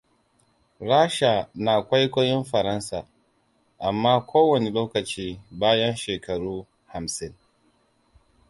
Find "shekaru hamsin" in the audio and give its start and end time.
6.03-7.33